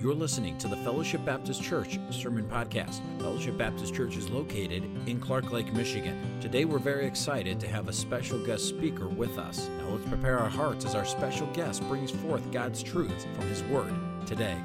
[0.00, 3.02] You're listening to the Fellowship Baptist Church Sermon Podcast.
[3.18, 6.40] Fellowship Baptist Church is located in Clark Lake, Michigan.
[6.40, 9.68] Today we're very excited to have a special guest speaker with us.
[9.76, 13.62] Now let's prepare our hearts as our special guest brings forth God's truth from His
[13.64, 13.92] Word
[14.24, 14.56] today.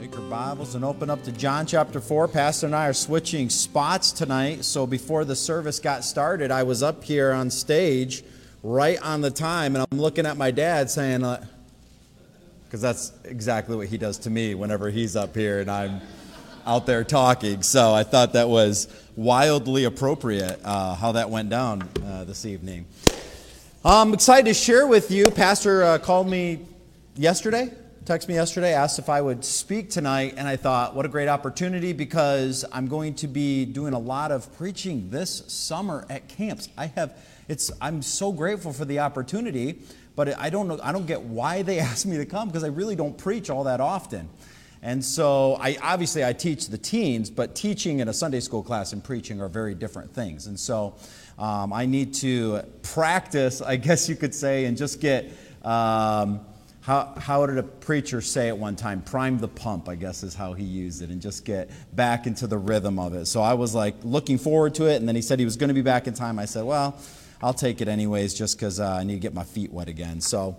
[0.00, 2.26] Take your Bibles and open up to John chapter 4.
[2.26, 4.64] Pastor and I are switching spots tonight.
[4.64, 8.24] So before the service got started, I was up here on stage
[8.62, 11.44] right on the time, and I'm looking at my dad saying, uh,
[12.66, 16.00] because that's exactly what he does to me whenever he's up here and I'm
[16.66, 17.62] out there talking.
[17.62, 22.86] So I thought that was wildly appropriate uh, how that went down uh, this evening.
[23.84, 25.26] I'm excited to share with you.
[25.26, 26.66] Pastor uh, called me
[27.14, 27.72] yesterday,
[28.04, 31.28] texted me yesterday, asked if I would speak tonight, and I thought, what a great
[31.28, 36.68] opportunity because I'm going to be doing a lot of preaching this summer at camps.
[36.76, 39.78] I have, it's, I'm so grateful for the opportunity
[40.16, 42.68] but I don't know, I don't get why they asked me to come because I
[42.68, 44.28] really don't preach all that often.
[44.82, 48.92] And so I obviously I teach the teens, but teaching in a Sunday school class
[48.92, 50.46] and preaching are very different things.
[50.46, 50.94] And so
[51.38, 56.40] um, I need to practice, I guess you could say, and just get um,
[56.82, 59.02] how, how did a preacher say at one time?
[59.02, 62.46] Prime the pump, I guess is how he used it, and just get back into
[62.46, 63.26] the rhythm of it.
[63.26, 65.68] So I was like looking forward to it, and then he said he was going
[65.68, 66.38] to be back in time.
[66.38, 66.96] I said, well,
[67.42, 70.22] I'll take it anyways just because uh, I need to get my feet wet again.
[70.22, 70.56] So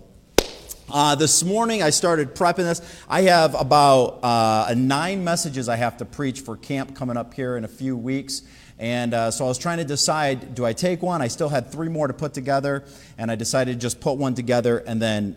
[0.88, 2.80] uh, this morning I started prepping this.
[3.08, 7.56] I have about uh, nine messages I have to preach for camp coming up here
[7.56, 8.42] in a few weeks.
[8.78, 11.20] And uh, so I was trying to decide do I take one?
[11.20, 12.84] I still had three more to put together,
[13.18, 15.36] and I decided to just put one together and then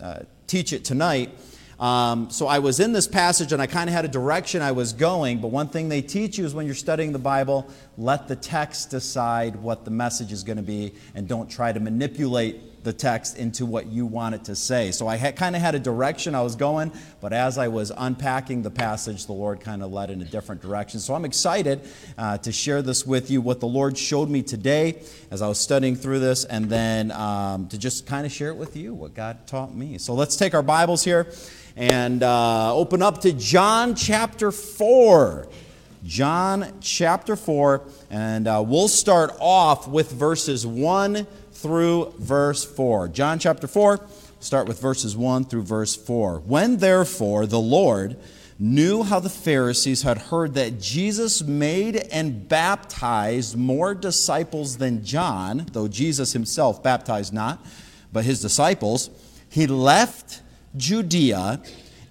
[0.00, 1.36] uh, teach it tonight.
[1.80, 4.72] Um, so I was in this passage and I kind of had a direction I
[4.72, 8.28] was going, but one thing they teach you is when you're studying the Bible, let
[8.28, 12.74] the text decide what the message is going to be and don't try to manipulate
[12.84, 14.90] the text into what you want it to say.
[14.90, 18.62] So I kind of had a direction I was going, but as I was unpacking
[18.62, 21.00] the passage, the Lord kind of led in a different direction.
[21.00, 21.80] So I'm excited
[22.18, 25.58] uh, to share this with you, what the Lord showed me today as I was
[25.58, 29.14] studying through this, and then um, to just kind of share it with you, what
[29.14, 29.96] God taught me.
[29.96, 31.32] So let's take our Bibles here
[31.76, 35.48] and uh, open up to John chapter 4.
[36.04, 43.08] John chapter 4, and uh, we'll start off with verses 1 through verse 4.
[43.08, 44.06] John chapter 4,
[44.38, 46.40] start with verses 1 through verse 4.
[46.40, 48.18] When therefore the Lord
[48.58, 55.66] knew how the Pharisees had heard that Jesus made and baptized more disciples than John,
[55.72, 57.64] though Jesus himself baptized not,
[58.12, 59.08] but his disciples,
[59.48, 60.42] he left
[60.76, 61.62] Judea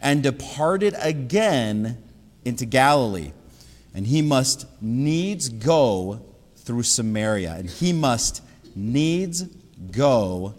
[0.02, 2.04] and departed again
[2.44, 3.34] into Galilee.
[3.94, 6.26] And he must needs go
[6.58, 7.54] through Samaria.
[7.54, 8.42] And he must
[8.76, 9.44] needs
[9.92, 10.56] go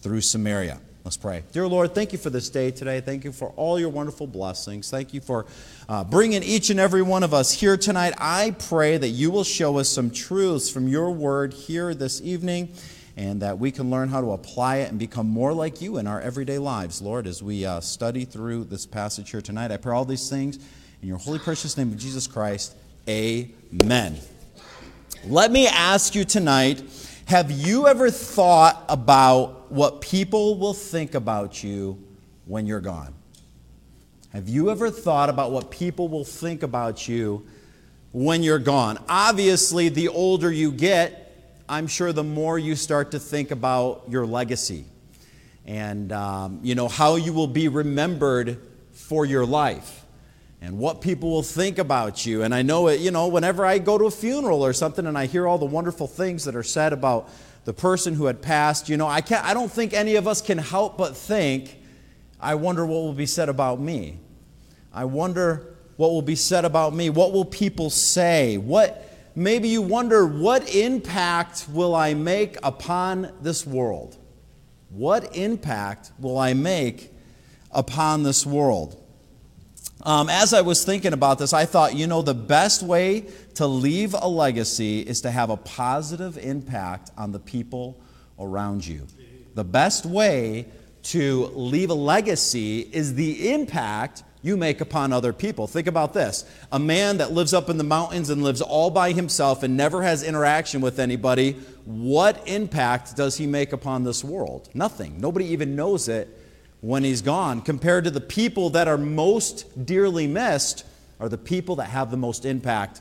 [0.00, 0.80] through Samaria.
[1.04, 1.42] Let's pray.
[1.52, 3.00] Dear Lord, thank you for this day today.
[3.00, 4.90] Thank you for all your wonderful blessings.
[4.90, 5.46] Thank you for
[5.88, 8.12] uh, bringing each and every one of us here tonight.
[8.18, 12.74] I pray that you will show us some truths from your word here this evening
[13.16, 16.06] and that we can learn how to apply it and become more like you in
[16.06, 19.72] our everyday lives, Lord, as we uh, study through this passage here tonight.
[19.72, 20.58] I pray all these things
[21.00, 22.74] in your holy, precious name of Jesus Christ.
[23.08, 24.18] Amen.
[25.26, 26.82] Let me ask you tonight
[27.26, 32.02] have you ever thought about what people will think about you
[32.46, 33.14] when you're gone?
[34.32, 37.46] Have you ever thought about what people will think about you
[38.12, 38.98] when you're gone?
[39.08, 44.26] Obviously, the older you get, I'm sure the more you start to think about your
[44.26, 44.86] legacy
[45.66, 48.58] and um, you know how you will be remembered
[48.92, 50.06] for your life
[50.60, 52.42] and what people will think about you.
[52.42, 55.16] And I know it, you know, whenever I go to a funeral or something and
[55.16, 57.28] I hear all the wonderful things that are said about
[57.64, 60.42] the person who had passed, you know, I can't I don't think any of us
[60.42, 61.76] can help but think,
[62.40, 64.18] I wonder what will be said about me.
[64.92, 67.10] I wonder what will be said about me.
[67.10, 68.56] What will people say?
[68.56, 69.04] What
[69.36, 74.16] maybe you wonder what impact will I make upon this world?
[74.90, 77.12] What impact will I make
[77.70, 78.96] upon this world?
[80.04, 83.66] Um, as I was thinking about this, I thought, you know, the best way to
[83.66, 88.00] leave a legacy is to have a positive impact on the people
[88.38, 89.06] around you.
[89.54, 90.66] The best way
[91.04, 95.66] to leave a legacy is the impact you make upon other people.
[95.66, 99.12] Think about this a man that lives up in the mountains and lives all by
[99.12, 101.52] himself and never has interaction with anybody,
[101.84, 104.68] what impact does he make upon this world?
[104.74, 105.20] Nothing.
[105.20, 106.37] Nobody even knows it
[106.80, 107.60] when he's gone.
[107.60, 110.84] Compared to the people that are most dearly missed,
[111.20, 113.00] are the people that have the most impact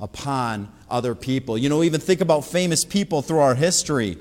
[0.00, 1.56] upon other people.
[1.56, 4.18] You know, even think about famous people through our history.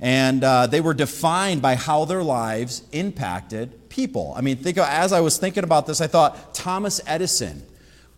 [0.00, 4.34] And uh, they were defined by how their lives impacted people.
[4.36, 7.64] I mean, think of, as I was thinking about this, I thought Thomas Edison,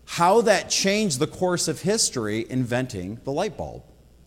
[0.07, 3.83] how that changed the course of history inventing the light bulb.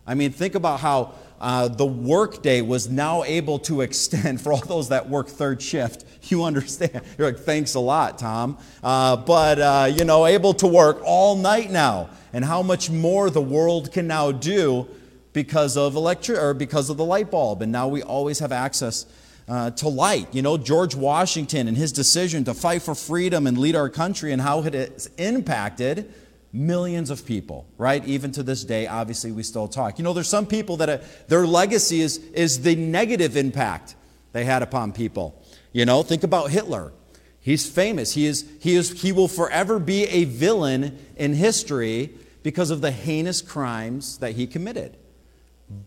[0.07, 4.65] I mean, think about how uh, the workday was now able to extend for all
[4.65, 6.05] those that work third shift.
[6.29, 7.03] You understand?
[7.17, 8.57] You're like, thanks a lot, Tom.
[8.83, 13.29] Uh, but, uh, you know, able to work all night now, and how much more
[13.29, 14.89] the world can now do
[15.31, 17.61] because of electric or because of the light bulb.
[17.61, 19.05] And now we always have access
[19.47, 20.27] uh, to light.
[20.33, 24.33] You know, George Washington and his decision to fight for freedom and lead our country
[24.33, 26.13] and how it has impacted
[26.53, 28.05] millions of people, right?
[28.05, 29.97] Even to this day, obviously, we still talk.
[29.97, 33.95] You know, there's some people that their legacy is, is the negative impact
[34.33, 35.41] they had upon people.
[35.71, 36.93] You know, think about Hitler.
[37.39, 38.13] He's famous.
[38.13, 42.11] He, is, he, is, he will forever be a villain in history
[42.43, 44.97] because of the heinous crimes that he committed.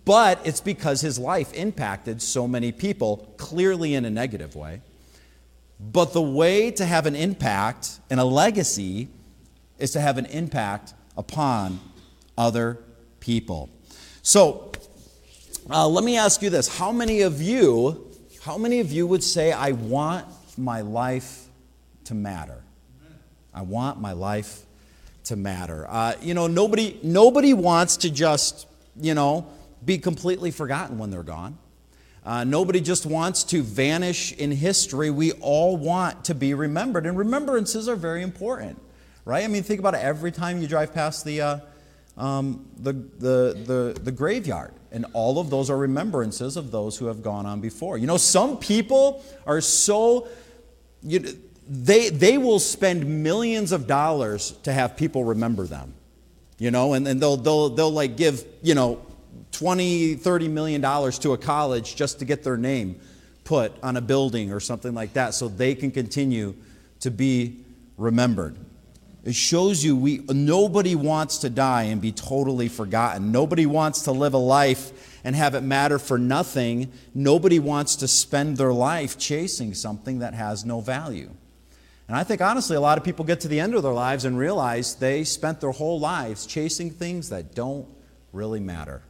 [0.05, 4.83] But it's because his life impacted so many people, clearly in a negative way.
[5.79, 9.09] But the way to have an impact and a legacy
[9.81, 11.81] is to have an impact upon
[12.37, 12.79] other
[13.21, 13.69] people.
[14.23, 14.73] So,
[15.69, 16.79] uh, let me ask you this.
[16.79, 18.07] How many of you,
[18.43, 20.27] how many of you would say, I want
[20.59, 21.47] my life
[22.05, 22.63] to matter?
[23.53, 24.65] I want my life
[25.25, 25.87] to matter.
[25.89, 28.67] Uh, you know, nobody, nobody wants to just,
[29.01, 29.47] you know,
[29.85, 31.59] be completely forgotten when they're gone.
[32.25, 35.11] Uh, nobody just wants to vanish in history.
[35.11, 38.81] We all want to be remembered, and remembrances are very important,
[39.31, 39.45] right?
[39.45, 41.59] I mean, think about it every time you drive past the, uh,
[42.17, 47.07] um, the, the, the, the graveyard, and all of those are remembrances of those who
[47.07, 47.97] have gone on before.
[47.97, 50.27] You know, some people are so,
[51.05, 51.25] you,
[51.69, 55.95] they, they will spend millions of dollars to have people remember them,
[56.59, 59.01] you know, and, and they'll, they'll, they'll like give, you know,
[59.53, 62.99] 20, 30 million dollars to a college just to get their name
[63.45, 66.57] put on a building or something like that so they can continue
[66.99, 67.61] to be
[67.97, 68.57] remembered.
[69.23, 73.33] It shows you we nobody wants to die and be totally forgotten.
[73.33, 76.91] Nobody wants to live a life and have it matter for nothing.
[77.15, 81.31] Nobody wants to spend their life chasing something that has no value.
[82.09, 84.25] And I think honestly a lot of people get to the end of their lives
[84.25, 87.87] and realize they spent their whole lives chasing things that don't
[88.33, 89.03] really matter.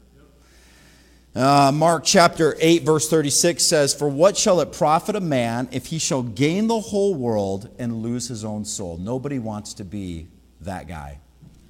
[1.35, 5.87] Uh, Mark chapter 8, verse 36 says, For what shall it profit a man if
[5.87, 8.99] he shall gain the whole world and lose his own soul?
[8.99, 10.27] Nobody wants to be
[10.63, 11.21] that guy.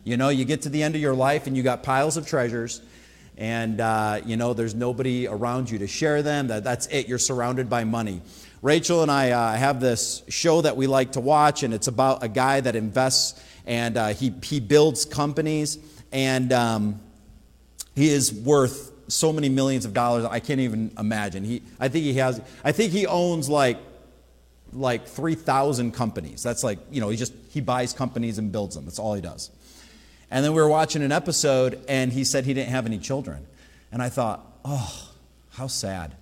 [0.02, 2.26] You know, you get to the end of your life and you got piles of
[2.26, 2.80] treasures,
[3.36, 6.46] and, uh, you know, there's nobody around you to share them.
[6.48, 7.06] That, that's it.
[7.06, 8.22] You're surrounded by money.
[8.62, 12.22] Rachel and I uh, have this show that we like to watch, and it's about
[12.22, 15.78] a guy that invests and uh, he, he builds companies,
[16.12, 17.00] and um,
[17.94, 20.24] he is worth so many millions of dollars.
[20.24, 21.44] I can't even imagine.
[21.44, 22.40] He, I think he has.
[22.64, 23.78] I think he owns like
[24.72, 26.42] like 3,000 companies.
[26.42, 28.84] That's like you know he just he buys companies and builds them.
[28.84, 29.50] That's all he does.
[30.30, 33.46] And then we were watching an episode, and he said he didn't have any children,
[33.90, 35.10] and I thought, oh,
[35.50, 36.14] how sad,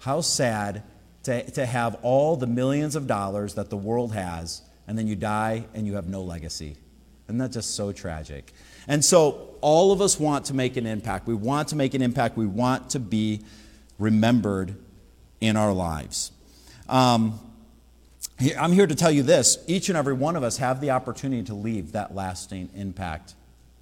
[0.00, 0.82] how sad
[1.24, 5.14] to, to have all the millions of dollars that the world has, and then you
[5.14, 6.76] die and you have no legacy.
[7.26, 8.52] Isn't that just so tragic?
[8.90, 11.28] And so all of us want to make an impact.
[11.28, 12.36] We want to make an impact.
[12.36, 13.42] We want to be
[14.00, 14.74] remembered
[15.40, 16.32] in our lives.
[16.88, 17.38] Um,
[18.58, 21.44] I'm here to tell you this each and every one of us have the opportunity
[21.44, 23.34] to leave that lasting impact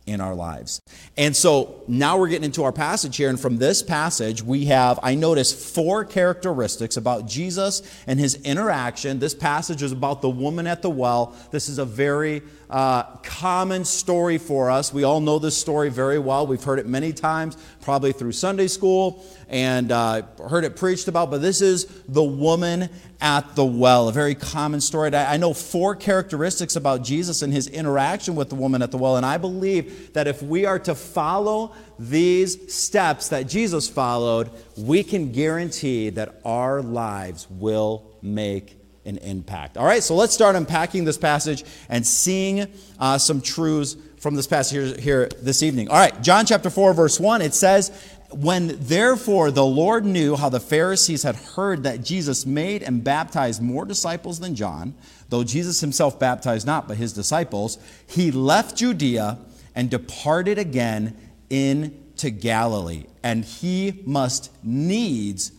[0.09, 0.81] in our lives.
[1.17, 3.29] And so now we're getting into our passage here.
[3.29, 9.19] And from this passage, we have, I notice, four characteristics about Jesus and his interaction.
[9.19, 11.37] This passage is about the woman at the well.
[11.51, 14.93] This is a very uh, common story for us.
[14.93, 16.47] We all know this story very well.
[16.47, 17.57] We've heard it many times,
[17.89, 21.31] probably through Sunday school, and uh, heard it preached about.
[21.31, 25.11] But this is the woman at the well, a very common story.
[25.15, 29.17] I know four characteristics about Jesus and his interaction with the woman at the well,
[29.17, 35.03] and I believe that if we are to follow these steps that Jesus followed, we
[35.03, 38.77] can guarantee that our lives will make
[39.07, 39.79] an impact.
[39.79, 44.47] All right, so let's start unpacking this passage and seeing uh, some truths from this
[44.47, 45.89] passage here, here this evening.
[45.89, 47.91] All right, John chapter 4, verse 1, it says,
[48.31, 53.63] When therefore the Lord knew how the Pharisees had heard that Jesus made and baptized
[53.63, 54.95] more disciples than John,
[55.29, 59.39] though Jesus himself baptized not, but his disciples, he left Judea
[59.75, 61.17] and departed again
[61.49, 63.05] into Galilee.
[63.23, 65.53] And he must needs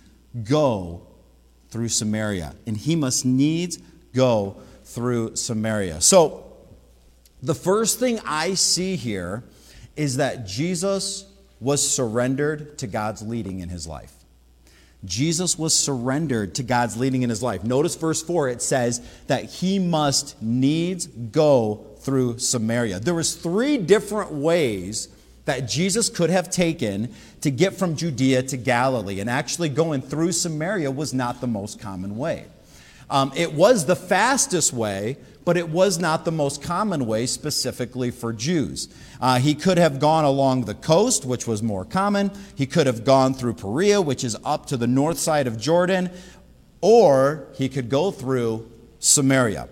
[0.44, 1.08] go
[1.70, 3.80] through Samaria, and he must needs
[4.13, 6.01] go through Samaria.
[6.01, 6.49] So,
[7.41, 9.43] the first thing I see here
[9.96, 11.25] is that Jesus
[11.60, 14.13] was surrendered to God's leading in his life.
[15.05, 17.63] Jesus was surrendered to God's leading in his life.
[17.63, 23.00] Notice verse 4 it says that he must needs go through Samaria.
[23.00, 25.08] There was three different ways
[25.46, 30.34] that Jesus could have taken to get from Judea to Galilee, and actually going through
[30.34, 32.46] Samaria was not the most common way.
[33.10, 35.17] Um, it was the fastest way,
[35.50, 38.88] but it was not the most common way specifically for Jews.
[39.20, 42.29] Uh, he could have gone along the coast, which was more common.
[42.53, 46.12] He could have gone through Perea, which is up to the north side of Jordan,
[46.82, 49.68] or he could go through Samaria.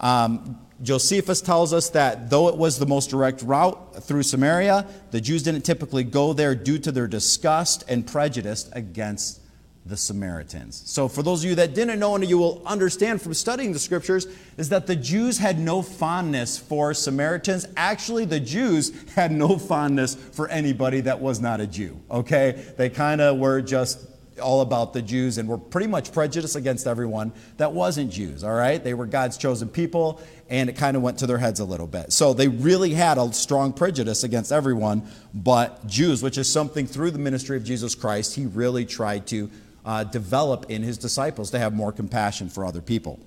[0.00, 5.20] Um, Josephus tells us that though it was the most direct route through Samaria, the
[5.22, 9.40] Jews didn't typically go there due to their disgust and prejudice against
[9.84, 10.82] the Samaritans.
[10.86, 13.80] So, for those of you that didn't know, and you will understand from studying the
[13.80, 17.66] scriptures, is that the Jews had no fondness for Samaritans.
[17.76, 22.64] Actually, the Jews had no fondness for anybody that was not a Jew, okay?
[22.76, 24.06] They kind of were just
[24.40, 28.54] all about the Jews and were pretty much prejudiced against everyone that wasn't Jews, all
[28.54, 28.82] right?
[28.82, 31.86] They were God's chosen people, and it kind of went to their heads a little
[31.86, 32.12] bit.
[32.12, 35.02] So they really had a strong prejudice against everyone
[35.34, 39.50] but Jews, which is something through the ministry of Jesus Christ, he really tried to
[39.84, 43.18] uh, develop in his disciples to have more compassion for other people.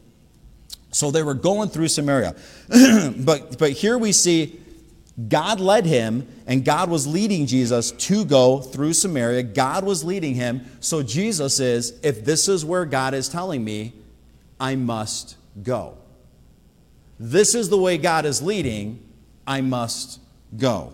[0.91, 2.35] So they were going through Samaria.
[3.17, 4.59] but, but here we see
[5.29, 9.43] God led him, and God was leading Jesus to go through Samaria.
[9.43, 10.65] God was leading him.
[10.81, 13.93] So Jesus is, if this is where God is telling me,
[14.59, 15.97] I must go.
[17.17, 19.01] This is the way God is leading,
[19.47, 20.19] I must
[20.57, 20.93] go.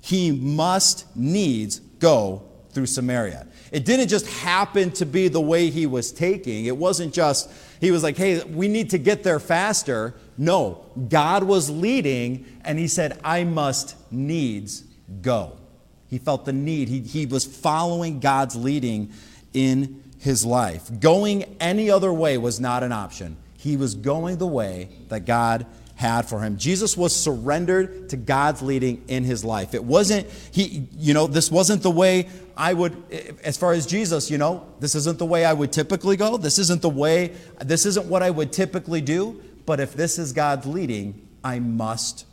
[0.00, 3.46] He must needs go through Samaria.
[3.74, 6.66] It didn't just happen to be the way he was taking.
[6.66, 7.50] It wasn't just,
[7.80, 10.14] he was like, hey, we need to get there faster.
[10.38, 14.84] No, God was leading, and he said, I must needs
[15.20, 15.56] go.
[16.08, 16.88] He felt the need.
[16.88, 19.10] He, he was following God's leading
[19.52, 20.88] in his life.
[21.00, 23.36] Going any other way was not an option.
[23.58, 25.66] He was going the way that God
[25.96, 26.58] had for him.
[26.58, 29.74] Jesus was surrendered to God's leading in his life.
[29.74, 33.02] It wasn't, he, you know, this wasn't the way I would,
[33.42, 36.36] as far as Jesus, you know, this isn't the way I would typically go.
[36.36, 39.42] This isn't the way, this isn't what I would typically do.
[39.66, 42.26] But if this is God's leading, I must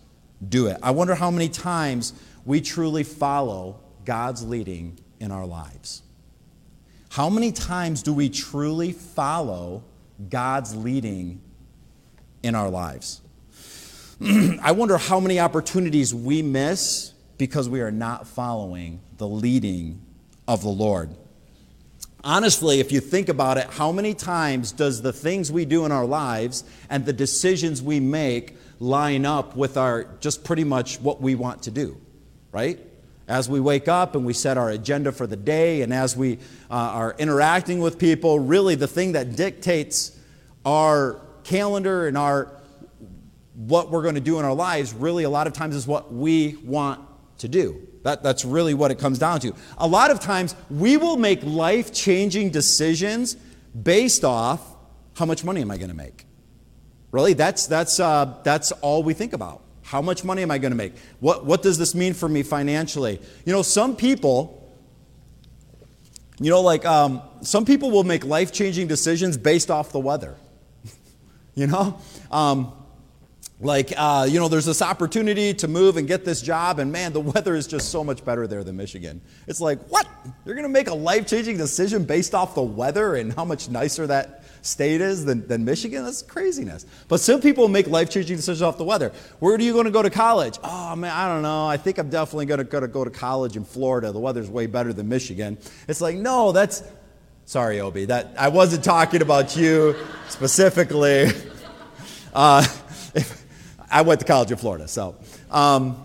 [0.48, 0.78] do it.
[0.84, 2.14] I wonder how many times
[2.46, 6.02] we truly follow God's leading in our lives.
[7.10, 9.84] How many times do we truly follow
[10.30, 11.42] God's leading
[12.42, 13.22] in our lives?
[14.22, 20.02] I wonder how many opportunities we miss because we are not following the leading
[20.52, 21.10] of the Lord.
[22.26, 25.94] Honestly, if you think about it, how many times does the things we do in
[25.94, 31.22] our lives and the decisions we make line up with our just pretty much what
[31.22, 31.96] we want to do,
[32.52, 32.78] right?
[33.30, 36.38] As we wake up and we set our agenda for the day, and as we
[36.70, 40.20] uh, are interacting with people, really the thing that dictates
[40.66, 42.52] our calendar and our
[43.56, 46.12] what we're going to do in our lives really a lot of times is what
[46.12, 47.00] we want
[47.38, 47.88] to do.
[48.04, 49.54] That, that's really what it comes down to.
[49.78, 53.36] A lot of times we will make life changing decisions
[53.80, 54.62] based off
[55.16, 56.26] how much money am I going to make?
[57.12, 59.62] Really, that's, that's, uh, that's all we think about.
[59.84, 60.94] How much money am I going to make?
[61.20, 63.20] What, what does this mean for me financially?
[63.46, 64.74] You know, some people,
[66.40, 70.38] you know, like um, some people will make life changing decisions based off the weather.
[71.56, 72.00] you know?
[72.32, 72.72] Um,
[73.62, 77.14] like uh, you know there's this opportunity to move and get this job and man
[77.14, 79.22] the weather is just so much better there than michigan.
[79.48, 80.08] It's like what?
[80.46, 84.06] You're going to make a life-changing decision based off the weather and how much nicer
[84.08, 86.04] that state is than, than michigan?
[86.04, 86.86] That's craziness.
[87.08, 89.12] But some people make life-changing decisions off the weather.
[89.40, 90.58] Where are you going to go to college?
[90.64, 91.68] Oh man i don't know.
[91.68, 94.12] I think i'm definitely going to go to college in florida.
[94.12, 95.58] The weather's way better than michigan.
[95.88, 96.84] It's like no that's
[97.46, 99.96] sorry obi that i wasn't talking about you
[100.30, 101.28] specifically.
[102.34, 102.66] Uh,
[103.14, 103.46] if,
[103.92, 105.16] I went to college in Florida, so
[105.50, 106.04] um,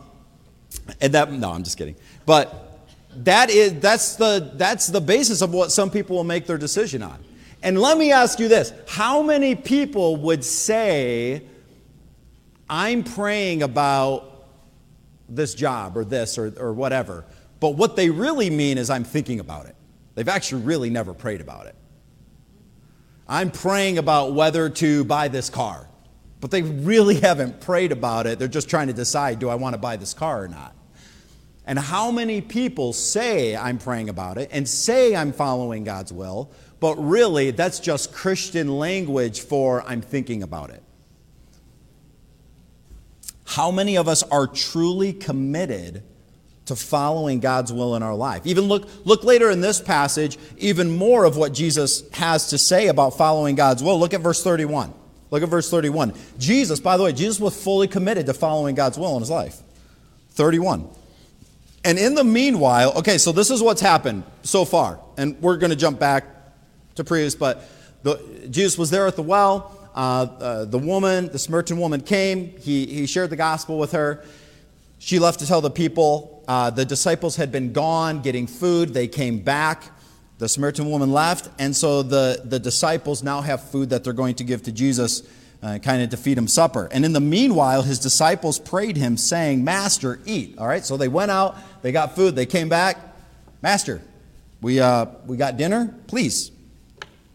[1.00, 1.96] and that no, I'm just kidding.
[2.26, 2.80] But
[3.18, 7.02] that is that's the that's the basis of what some people will make their decision
[7.02, 7.22] on.
[7.62, 11.42] And let me ask you this: How many people would say,
[12.68, 14.46] "I'm praying about
[15.28, 17.24] this job or this or, or whatever,"
[17.60, 19.76] but what they really mean is, "I'm thinking about it."
[20.16, 21.76] They've actually really never prayed about it.
[23.28, 25.88] I'm praying about whether to buy this car
[26.40, 28.38] but they really haven't prayed about it.
[28.38, 30.74] They're just trying to decide do I want to buy this car or not?
[31.66, 36.52] And how many people say I'm praying about it and say I'm following God's will,
[36.78, 40.82] but really that's just Christian language for I'm thinking about it?
[43.44, 46.04] How many of us are truly committed
[46.66, 48.44] to following God's will in our life.
[48.44, 52.88] Even look, look later in this passage, even more of what Jesus has to say
[52.88, 53.98] about following God's will.
[53.98, 54.92] Look at verse 31.
[55.30, 56.14] Look at verse 31.
[56.38, 59.60] Jesus, by the way, Jesus was fully committed to following God's will in his life.
[60.30, 60.88] 31.
[61.84, 65.00] And in the meanwhile, okay, so this is what's happened so far.
[65.16, 66.24] And we're going to jump back
[66.96, 67.68] to previous, but
[68.02, 69.72] the, Jesus was there at the well.
[69.94, 72.56] Uh, uh, the woman, the Samaritan woman came.
[72.58, 74.24] He, he shared the gospel with her.
[74.98, 76.44] She left to tell the people.
[76.46, 78.94] Uh, the disciples had been gone getting food.
[78.94, 79.84] They came back.
[80.38, 81.48] The Samaritan woman left.
[81.58, 85.22] And so the, the disciples now have food that they're going to give to Jesus,
[85.62, 86.88] uh, kind of to feed him supper.
[86.92, 90.58] And in the meanwhile, his disciples prayed him, saying, Master, eat.
[90.58, 92.98] All right, so they went out, they got food, they came back.
[93.62, 94.02] Master,
[94.60, 95.94] we, uh, we got dinner.
[96.06, 96.50] Please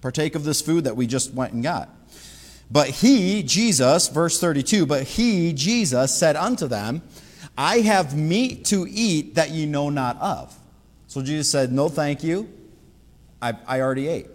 [0.02, 1.90] partake of this food that we just went and got.
[2.70, 7.02] But he, Jesus, verse 32, but he, Jesus, said unto them,
[7.58, 10.58] I have meat to eat that ye know not of.
[11.08, 12.50] So Jesus said, No, thank you.
[13.42, 14.28] I, I already ate.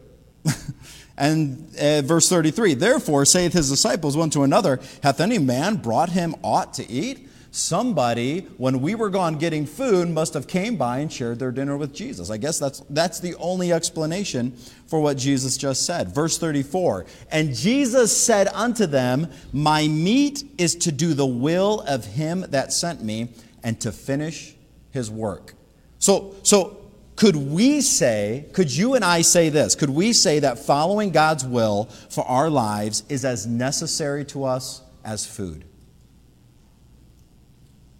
[1.16, 6.10] and uh, verse 33 Therefore saith his disciples one to another, Hath any man brought
[6.10, 7.28] him aught to eat?
[7.56, 11.75] somebody when we were gone getting food must have came by and shared their dinner
[11.75, 14.54] with jesus i guess that's that's the only explanation
[14.86, 20.75] for what jesus just said verse 34 and jesus said unto them my meat is
[20.75, 23.30] to do the will of him that sent me
[23.62, 24.54] and to finish
[24.90, 25.54] his work
[25.98, 26.86] so so
[27.16, 31.44] could we say could you and i say this could we say that following god's
[31.44, 35.64] will for our lives is as necessary to us as food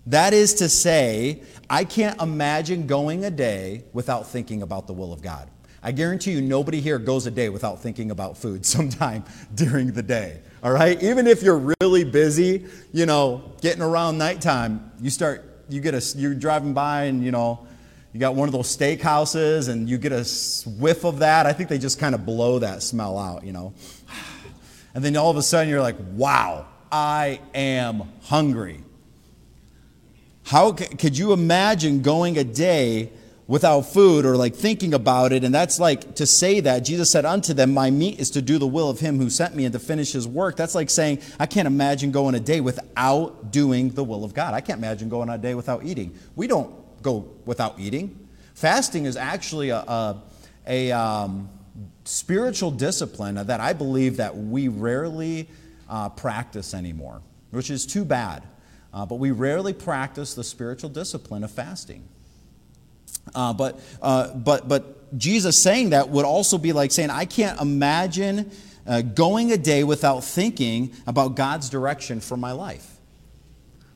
[0.07, 5.13] that is to say, I can't imagine going a day without thinking about the will
[5.13, 5.51] of God.
[5.83, 10.03] I guarantee you, nobody here goes a day without thinking about food sometime during the
[10.03, 10.41] day.
[10.63, 11.01] All right?
[11.03, 16.19] Even if you're really busy, you know, getting around nighttime, you start, you get a,
[16.19, 17.67] you're driving by and, you know,
[18.17, 20.25] you got one of those steakhouses and you get a
[20.81, 21.45] whiff of that.
[21.45, 23.75] I think they just kind of blow that smell out, you know.
[24.95, 28.83] And then all of a sudden you're like, wow, I am hungry.
[30.45, 33.13] How could you imagine going a day
[33.47, 35.45] without food or like thinking about it?
[35.45, 38.57] And that's like to say that Jesus said unto them, My meat is to do
[38.57, 40.57] the will of him who sent me and to finish his work.
[40.57, 44.55] That's like saying, I can't imagine going a day without doing the will of God.
[44.55, 46.19] I can't imagine going a day without eating.
[46.37, 48.29] We don't go without eating.
[48.55, 50.23] Fasting is actually a, a,
[50.67, 51.49] a um,
[52.05, 55.49] spiritual discipline that I believe that we rarely
[55.89, 58.43] uh, practice anymore, which is too bad.
[58.93, 62.03] Uh, but we rarely practice the spiritual discipline of fasting.
[63.35, 67.61] Uh, but, uh, but, but Jesus saying that would also be like saying, I can't
[67.61, 68.51] imagine
[68.87, 72.97] uh, going a day without thinking about God's direction for my life.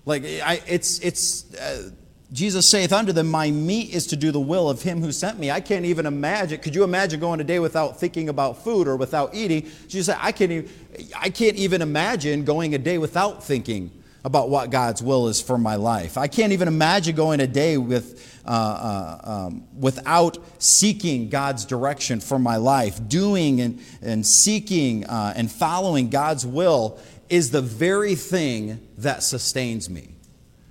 [0.05, 1.91] Like, I, it's, it's, uh,
[2.33, 5.39] Jesus saith unto them, My meat is to do the will of him who sent
[5.39, 5.51] me.
[5.51, 6.61] I can't even imagine.
[6.61, 9.69] Could you imagine going a day without thinking about food or without eating?
[9.89, 10.71] Jesus said, I can't even,
[11.17, 13.91] I can't even imagine going a day without thinking
[14.23, 16.17] about what God's will is for my life.
[16.17, 22.21] I can't even imagine going a day with, uh, uh, um, without seeking God's direction
[22.21, 23.09] for my life.
[23.09, 29.91] Doing and, and seeking uh, and following God's will is the very thing that sustains
[29.91, 30.11] me.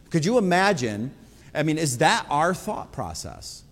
[0.10, 1.12] Could you imagine?
[1.54, 3.64] I mean, is that our thought process?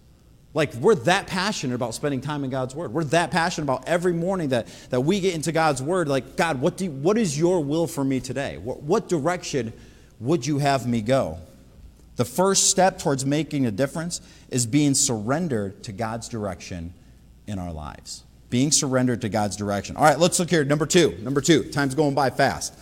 [0.53, 2.91] Like, we're that passionate about spending time in God's Word.
[2.91, 6.07] We're that passionate about every morning that, that we get into God's Word.
[6.07, 8.57] Like, God, what, do, what is your will for me today?
[8.57, 9.73] What, what direction
[10.19, 11.37] would you have me go?
[12.15, 16.93] The first step towards making a difference is being surrendered to God's direction
[17.45, 18.23] in our lives.
[18.49, 19.95] Being surrendered to God's direction.
[19.95, 20.63] All right, let's look here.
[20.63, 21.15] Number two.
[21.21, 21.63] Number two.
[21.65, 22.73] Time's going by fast.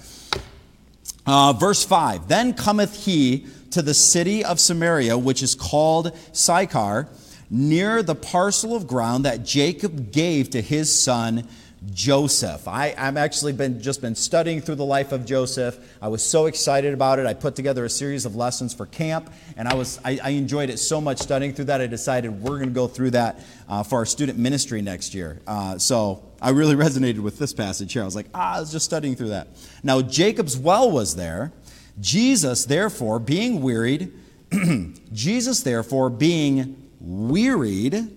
[1.26, 7.10] Uh, verse 5 Then cometh he to the city of Samaria, which is called Sychar
[7.50, 11.48] near the parcel of ground that Jacob gave to his son
[11.94, 12.68] Joseph.
[12.68, 15.78] I, I've actually been just been studying through the life of Joseph.
[16.02, 17.26] I was so excited about it.
[17.26, 20.70] I put together a series of lessons for camp, and I was I, I enjoyed
[20.70, 21.82] it so much studying through that.
[21.82, 25.40] I decided we're going to go through that uh, for our student ministry next year.
[25.46, 28.04] Uh, so I really resonated with this passage here.
[28.04, 29.48] I was like, ah, I was just studying through that.
[29.82, 31.52] Now Jacob's well was there.
[32.00, 34.14] Jesus, therefore, being wearied,
[35.12, 38.16] Jesus, therefore, being wearied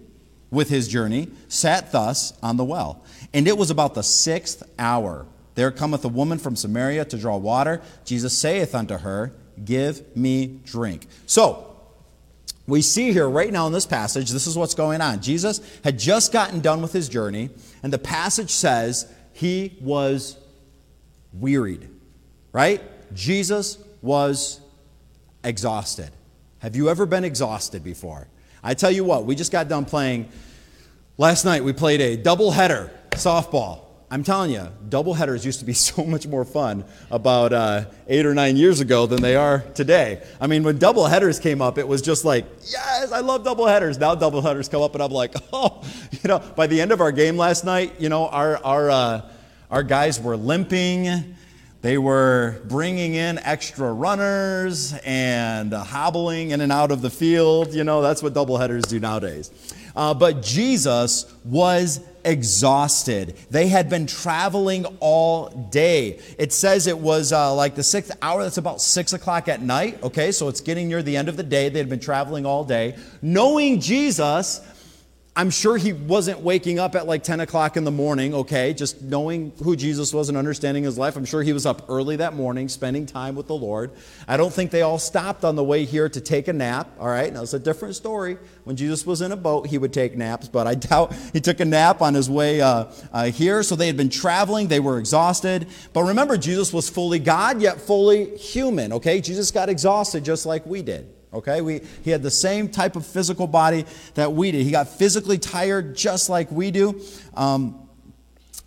[0.51, 3.03] with his journey, sat thus on the well.
[3.33, 5.25] And it was about the sixth hour.
[5.55, 7.81] There cometh a woman from Samaria to draw water.
[8.05, 9.33] Jesus saith unto her,
[9.65, 11.07] Give me drink.
[11.25, 11.68] So,
[12.69, 15.23] we see here right now in this passage, this is what's going on.
[15.23, 17.49] Jesus had just gotten done with his journey,
[17.83, 20.37] and the passage says he was
[21.33, 21.89] wearied,
[22.53, 22.83] right?
[23.15, 24.61] Jesus was
[25.43, 26.11] exhausted.
[26.59, 28.29] Have you ever been exhausted before?
[28.63, 30.29] I tell you what, we just got done playing.
[31.17, 33.88] Last night we played a double header softball.
[34.11, 38.25] I'm telling you, double headers used to be so much more fun about uh, eight
[38.25, 40.23] or nine years ago than they are today.
[40.41, 43.67] I mean, when double headers came up, it was just like, yes, I love double
[43.67, 43.99] headers.
[43.99, 46.39] Now double headers come up, and I'm like, oh, you know.
[46.57, 49.31] By the end of our game last night, you know, our our uh,
[49.71, 51.37] our guys were limping.
[51.81, 57.73] They were bringing in extra runners and uh, hobbling in and out of the field.
[57.73, 59.53] You know, that's what doubleheaders do nowadays.
[59.95, 63.37] Uh, but Jesus was exhausted.
[63.51, 66.21] They had been traveling all day.
[66.39, 70.03] It says it was uh, like the sixth hour, that's about six o'clock at night.
[70.03, 71.69] Okay, so it's getting near the end of the day.
[71.69, 72.97] They had been traveling all day.
[73.23, 74.61] Knowing Jesus,
[75.39, 79.03] I'm sure he wasn't waking up at like 10 o'clock in the morning, okay, just
[79.03, 81.15] knowing who Jesus was and understanding his life.
[81.15, 83.93] I'm sure he was up early that morning spending time with the Lord.
[84.27, 87.07] I don't think they all stopped on the way here to take a nap, all
[87.07, 87.33] right?
[87.33, 88.37] Now, it's a different story.
[88.65, 91.61] When Jesus was in a boat, he would take naps, but I doubt he took
[91.61, 93.63] a nap on his way uh, uh, here.
[93.63, 95.69] So they had been traveling, they were exhausted.
[95.93, 99.21] But remember, Jesus was fully God, yet fully human, okay?
[99.21, 101.15] Jesus got exhausted just like we did.
[101.33, 104.63] Okay, we, he had the same type of physical body that we did.
[104.63, 107.03] He got physically tired just like we do.
[107.35, 107.87] Um,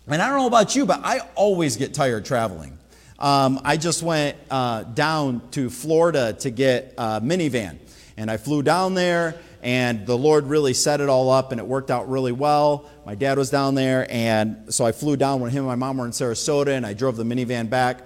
[0.06, 2.78] and I don't know about you, but I always get tired traveling.
[3.18, 7.78] Um, I just went uh, down to Florida to get a minivan.
[8.16, 11.66] And I flew down there, and the Lord really set it all up, and it
[11.66, 12.88] worked out really well.
[13.06, 15.96] My dad was down there, and so I flew down when him and my mom
[15.96, 18.02] were in Sarasota, and I drove the minivan back.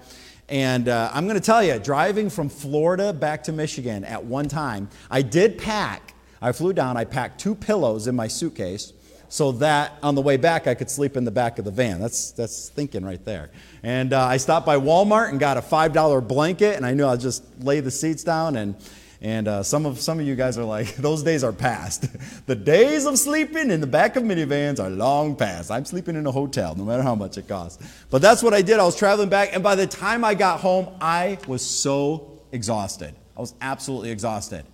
[0.48, 4.48] And uh, I'm going to tell you, driving from Florida back to Michigan at one
[4.48, 6.14] time, I did pack.
[6.40, 8.92] I flew down, I packed two pillows in my suitcase
[9.28, 12.00] so that on the way back I could sleep in the back of the van.
[12.00, 13.50] That's, that's thinking right there.
[13.82, 17.20] And uh, I stopped by Walmart and got a $5 blanket, and I knew I'd
[17.20, 18.76] just lay the seats down and
[19.20, 22.06] and uh, some, of, some of you guys are like, those days are past.
[22.46, 25.70] the days of sleeping in the back of minivans are long past.
[25.70, 27.82] I'm sleeping in a hotel, no matter how much it costs.
[28.10, 28.78] But that's what I did.
[28.78, 33.14] I was traveling back, and by the time I got home, I was so exhausted.
[33.36, 34.64] I was absolutely exhausted.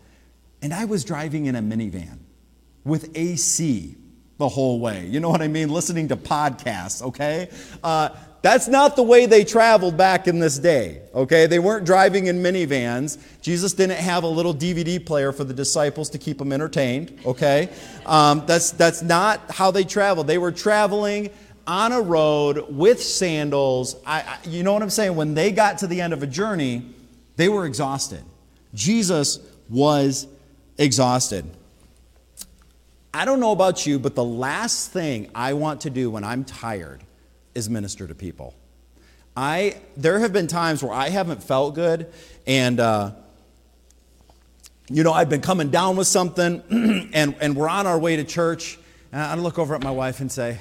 [0.60, 2.18] And I was driving in a minivan
[2.84, 3.96] with AC
[4.38, 5.06] the whole way.
[5.06, 5.68] You know what I mean?
[5.68, 7.48] Listening to podcasts, okay?
[7.82, 8.10] Uh,
[8.42, 11.46] that's not the way they traveled back in this day, okay?
[11.46, 13.18] They weren't driving in minivans.
[13.40, 17.68] Jesus didn't have a little DVD player for the disciples to keep them entertained, okay?
[18.04, 20.26] Um, that's, that's not how they traveled.
[20.26, 21.30] They were traveling
[21.68, 23.94] on a road with sandals.
[24.04, 25.14] I, I, you know what I'm saying?
[25.14, 26.82] When they got to the end of a journey,
[27.36, 28.24] they were exhausted.
[28.74, 30.26] Jesus was
[30.78, 31.44] exhausted.
[33.14, 36.44] I don't know about you, but the last thing I want to do when I'm
[36.44, 37.04] tired
[37.54, 38.54] is minister to people.
[39.36, 42.12] I there have been times where I haven't felt good,
[42.46, 43.12] and uh,
[44.90, 46.62] you know I've been coming down with something,
[47.14, 48.78] and and we're on our way to church,
[49.10, 50.58] and I look over at my wife and say,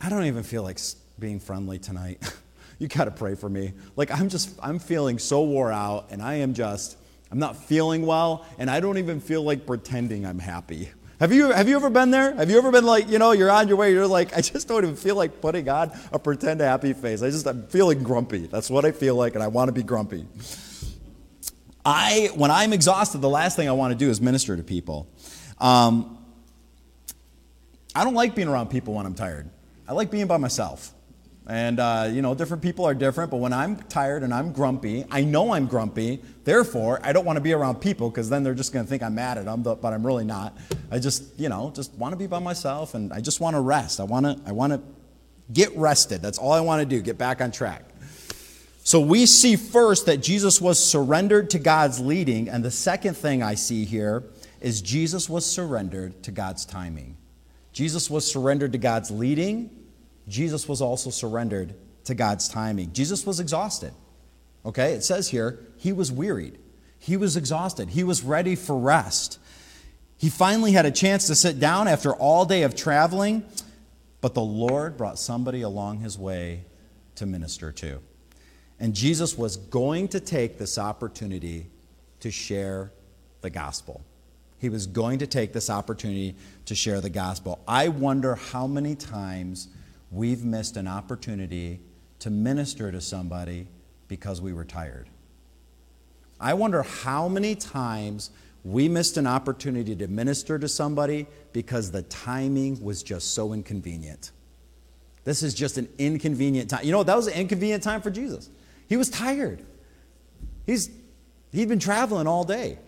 [0.00, 0.80] I don't even feel like
[1.18, 2.20] being friendly tonight.
[2.78, 3.72] you got to pray for me.
[3.94, 6.96] Like I'm just I'm feeling so wore out, and I am just
[7.30, 10.90] I'm not feeling well, and I don't even feel like pretending I'm happy.
[11.18, 12.34] Have you, have you ever been there?
[12.34, 14.68] Have you ever been like, you know, you're on your way, you're like, I just
[14.68, 17.22] don't even feel like putting on a pretend happy face.
[17.22, 18.46] I just, I'm feeling grumpy.
[18.46, 20.26] That's what I feel like, and I want to be grumpy.
[21.86, 25.08] I, when I'm exhausted, the last thing I want to do is minister to people.
[25.58, 26.18] Um,
[27.94, 29.48] I don't like being around people when I'm tired.
[29.88, 30.92] I like being by myself.
[31.48, 35.04] And, uh, you know, different people are different, but when I'm tired and I'm grumpy,
[35.12, 36.20] I know I'm grumpy.
[36.42, 39.02] Therefore, I don't want to be around people because then they're just going to think
[39.02, 40.58] I'm mad at them, but, I'm really not.
[40.90, 43.60] I just, you know, just want to be by myself and I just want to
[43.60, 44.00] rest.
[44.00, 44.80] I want to, I want to
[45.52, 46.20] get rested.
[46.20, 47.84] That's all I want to do, get back on track.
[48.82, 52.48] So we see first that Jesus was surrendered to God's leading.
[52.48, 54.24] And the second thing I see here
[54.60, 57.16] is Jesus was surrendered to God's timing.
[57.72, 59.70] Jesus was surrendered to God's leading
[60.28, 62.92] Jesus was also surrendered to God's timing.
[62.92, 63.92] Jesus was exhausted.
[64.64, 66.58] Okay, it says here, he was wearied.
[66.98, 67.90] He was exhausted.
[67.90, 69.38] He was ready for rest.
[70.18, 73.44] He finally had a chance to sit down after all day of traveling,
[74.20, 76.64] but the Lord brought somebody along his way
[77.16, 78.00] to minister to.
[78.80, 81.66] And Jesus was going to take this opportunity
[82.20, 82.92] to share
[83.42, 84.02] the gospel.
[84.58, 86.34] He was going to take this opportunity
[86.64, 87.60] to share the gospel.
[87.68, 89.68] I wonder how many times
[90.10, 91.80] we've missed an opportunity
[92.20, 93.66] to minister to somebody
[94.08, 95.08] because we were tired.
[96.40, 98.30] I wonder how many times
[98.64, 104.32] we missed an opportunity to minister to somebody because the timing was just so inconvenient.
[105.24, 106.84] This is just an inconvenient time.
[106.84, 108.50] You know, that was an inconvenient time for Jesus.
[108.88, 109.64] He was tired.
[110.66, 110.90] He's,
[111.52, 112.78] he'd been traveling all day.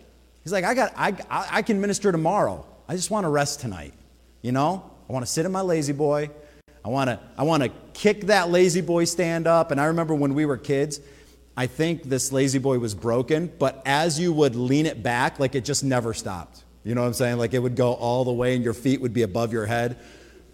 [0.44, 2.66] He's like, I, got, I, I can minister tomorrow.
[2.88, 3.94] I just want to rest tonight.
[4.42, 4.88] You know?
[5.08, 6.30] I want to sit in my lazy boy.
[6.84, 9.70] I want to I want to kick that lazy boy stand up.
[9.70, 11.00] And I remember when we were kids,
[11.56, 15.54] I think this lazy boy was broken, but as you would lean it back, like
[15.54, 16.64] it just never stopped.
[16.84, 17.38] You know what I'm saying?
[17.38, 19.98] Like it would go all the way and your feet would be above your head.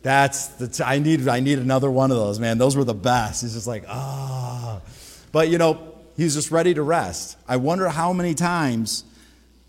[0.02, 2.58] That's the t- I need I need another one of those, man.
[2.58, 3.42] Those were the best.
[3.42, 4.80] He's just like, ah.
[4.80, 4.88] Oh.
[5.32, 7.36] But you know, he's just ready to rest.
[7.48, 9.04] I wonder how many times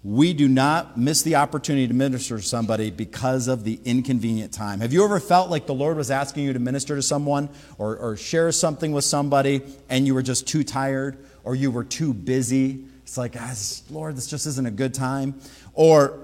[0.06, 4.80] we do not miss the opportunity to minister to somebody because of the inconvenient time.
[4.82, 7.98] Have you ever felt like the Lord was asking you to minister to someone or,
[7.98, 12.13] or share something with somebody and you were just too tired or you were too
[12.13, 12.86] busy?
[13.02, 13.52] It's like, ah,
[13.89, 15.41] Lord, this just isn't a good time.
[15.74, 16.20] Or,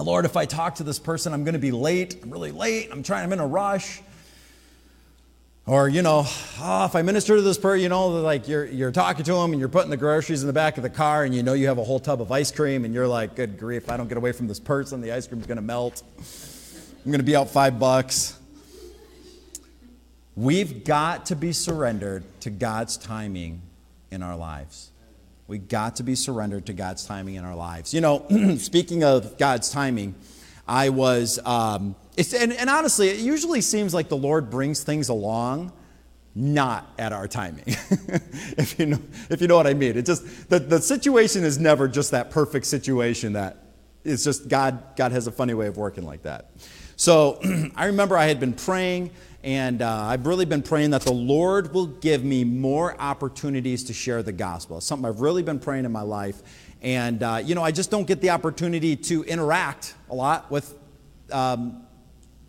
[0.00, 2.22] Lord, if I talk to this person, I'm going to be late.
[2.22, 2.90] I'm really late.
[2.92, 4.00] I'm trying, I'm in a rush.
[5.64, 6.24] Or, you know,
[6.60, 9.52] oh, if I minister to this person, you know, like you're, you're talking to them
[9.52, 11.68] and you're putting the groceries in the back of the car and you know you
[11.68, 14.16] have a whole tub of ice cream and you're like, good grief, I don't get
[14.16, 16.02] away from this person, the ice cream's to melt.
[17.04, 18.38] I'm to be out five bucks.
[20.34, 23.62] We've got to be surrendered to God's timing
[24.10, 24.90] in our lives.
[25.46, 27.94] We've got to be surrendered to God's timing in our lives.
[27.94, 28.26] You know,
[28.58, 30.16] speaking of God's timing,
[30.66, 35.08] I was um, it's, and, and honestly, it usually seems like the Lord brings things
[35.08, 35.72] along
[36.34, 37.64] not at our timing.
[37.66, 38.98] if, you know,
[39.28, 39.96] if you know what I mean.
[39.96, 43.58] It just, the, the situation is never just that perfect situation that
[44.04, 46.50] it's just God, God has a funny way of working like that.
[46.96, 47.40] So
[47.76, 49.10] I remember I had been praying,
[49.44, 53.92] and uh, I've really been praying that the Lord will give me more opportunities to
[53.92, 54.78] share the gospel.
[54.78, 56.42] It's something I've really been praying in my life.
[56.80, 60.74] And, uh, you know, I just don't get the opportunity to interact a lot with
[61.30, 61.84] um,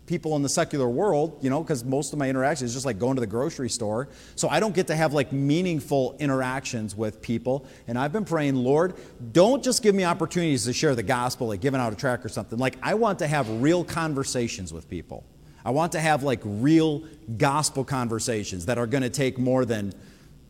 [0.06, 2.98] people in the secular world, you know, because most of my interactions is just like
[2.98, 4.08] going to the grocery store.
[4.36, 7.66] So I don't get to have like meaningful interactions with people.
[7.88, 8.94] And I've been praying, Lord,
[9.32, 12.28] don't just give me opportunities to share the gospel, like giving out a track or
[12.28, 12.58] something.
[12.58, 15.24] Like I want to have real conversations with people.
[15.64, 17.04] I want to have like real
[17.38, 19.94] gospel conversations that are going to take more than,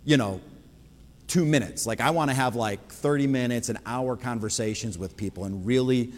[0.04, 0.40] you know,
[1.28, 1.86] two minutes.
[1.86, 6.12] Like I want to have like 30 minutes, an hour conversations with people and really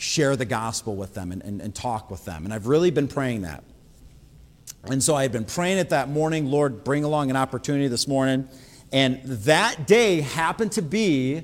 [0.00, 2.46] share the gospel with them and, and, and talk with them.
[2.46, 3.62] And I've really been praying that.
[4.84, 8.08] And so I had been praying it that morning, Lord, bring along an opportunity this
[8.08, 8.48] morning.
[8.92, 11.42] And that day happened to be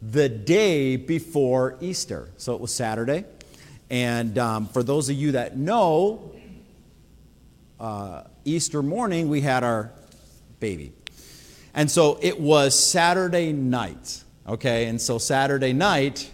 [0.00, 2.28] the day before Easter.
[2.36, 3.24] So it was Saturday.
[3.90, 6.32] And um, for those of you that know,
[7.80, 9.90] uh, Easter morning we had our
[10.60, 10.92] baby.
[11.74, 14.22] And so it was Saturday night.
[14.46, 16.30] Okay, and so Saturday night,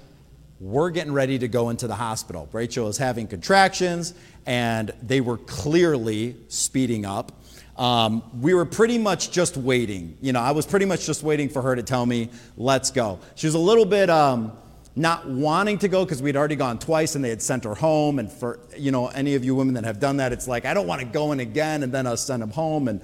[0.58, 2.48] we're getting ready to go into the hospital.
[2.52, 4.14] Rachel is having contractions,
[4.46, 7.32] and they were clearly speeding up.
[7.76, 10.16] Um, we were pretty much just waiting.
[10.22, 13.20] You know, I was pretty much just waiting for her to tell me, let's go.
[13.34, 14.56] She was a little bit um,
[14.94, 18.18] not wanting to go because we'd already gone twice and they had sent her home.
[18.18, 20.72] And for, you know, any of you women that have done that, it's like, I
[20.72, 22.88] don't want to go in again and then I'll send them home.
[22.88, 23.02] And,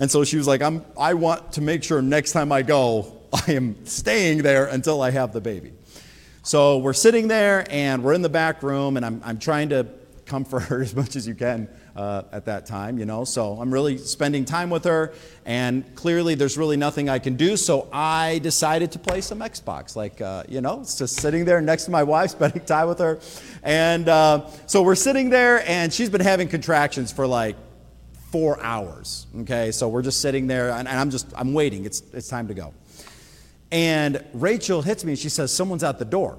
[0.00, 3.22] and so she was like, I'm, I want to make sure next time I go,
[3.32, 5.72] I am staying there until I have the baby.
[6.48, 9.86] So we're sitting there and we're in the back room, and I'm, I'm trying to
[10.24, 13.24] comfort her as much as you can uh, at that time, you know.
[13.24, 15.12] So I'm really spending time with her,
[15.44, 17.58] and clearly there's really nothing I can do.
[17.58, 21.60] So I decided to play some Xbox, like, uh, you know, it's just sitting there
[21.60, 23.20] next to my wife, spending time with her.
[23.62, 27.56] And uh, so we're sitting there, and she's been having contractions for like
[28.32, 29.26] four hours.
[29.40, 31.84] Okay, so we're just sitting there, and, and I'm just I'm waiting.
[31.84, 32.72] It's it's time to go.
[33.70, 36.38] And Rachel hits me and she says, Someone's at the door.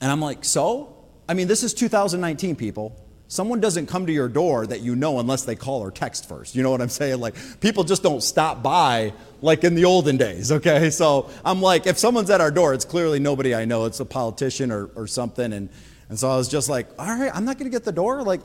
[0.00, 0.90] And I'm like, So?
[1.28, 3.00] I mean, this is 2019, people.
[3.28, 6.54] Someone doesn't come to your door that you know unless they call or text first.
[6.54, 7.20] You know what I'm saying?
[7.20, 10.90] Like, people just don't stop by like in the olden days, okay?
[10.90, 13.86] So I'm like, if someone's at our door, it's clearly nobody I know.
[13.86, 15.52] It's a politician or, or something.
[15.52, 15.70] And,
[16.10, 18.22] and so I was just like, all right, I'm not going to get the door.
[18.22, 18.42] Like,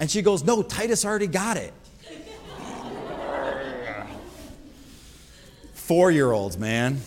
[0.00, 1.72] and she goes, no, Titus already got it.
[5.84, 7.02] Four year olds, man.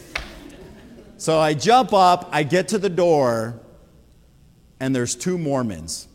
[1.18, 3.60] So I jump up, I get to the door,
[4.80, 6.08] and there's two Mormons.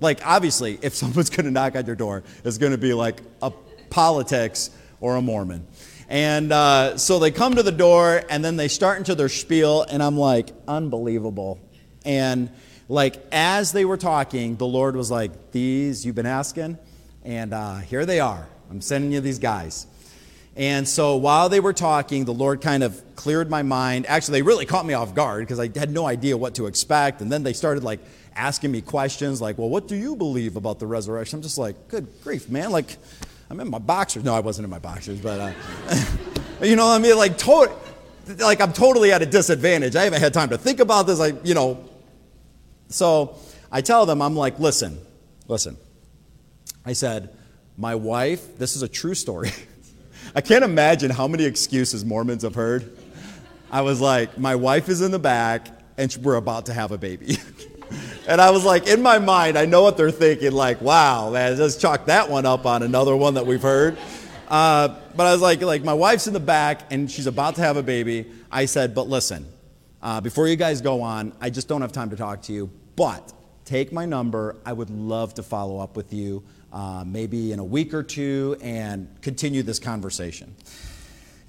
[0.00, 3.22] Like, obviously, if someone's going to knock on your door, it's going to be like
[3.40, 3.50] a
[3.88, 4.68] politics
[5.00, 5.66] or a Mormon.
[6.10, 9.80] And uh, so they come to the door, and then they start into their spiel,
[9.84, 11.58] and I'm like, unbelievable.
[12.04, 12.50] And
[12.90, 16.76] like, as they were talking, the Lord was like, These you've been asking,
[17.24, 18.46] and uh, here they are.
[18.70, 19.86] I'm sending you these guys.
[20.56, 24.06] And so while they were talking, the Lord kind of cleared my mind.
[24.06, 27.20] Actually, they really caught me off guard because I had no idea what to expect.
[27.20, 28.00] And then they started like
[28.34, 31.38] asking me questions like, well, what do you believe about the resurrection?
[31.38, 32.70] I'm just like, good grief, man.
[32.70, 32.96] Like,
[33.48, 34.24] I'm in my boxers.
[34.24, 35.52] No, I wasn't in my boxers, but, uh,
[36.62, 37.16] you know what I mean?
[37.16, 37.76] Like, totally.
[38.38, 39.96] like I'm totally at a disadvantage.
[39.96, 41.20] I haven't had time to think about this.
[41.20, 41.84] I, you know,
[42.88, 43.36] so
[43.70, 44.98] I tell them, I'm like, listen,
[45.48, 45.76] listen.
[46.84, 47.30] I said,
[47.76, 49.50] my wife, this is a true story.
[50.32, 52.96] I can't imagine how many excuses Mormons have heard.
[53.70, 56.98] I was like, my wife is in the back and we're about to have a
[56.98, 57.36] baby.
[58.28, 61.58] and I was like, in my mind, I know what they're thinking, like, wow, man,
[61.58, 63.98] let's chalk that one up on another one that we've heard.
[64.46, 67.62] Uh, but I was like, like, my wife's in the back and she's about to
[67.62, 68.30] have a baby.
[68.52, 69.46] I said, but listen,
[70.00, 72.70] uh, before you guys go on, I just don't have time to talk to you,
[72.94, 73.32] but
[73.64, 74.56] take my number.
[74.64, 78.56] I would love to follow up with you uh, maybe in a week or two
[78.60, 80.54] and continue this conversation.